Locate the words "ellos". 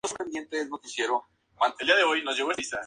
0.03-0.11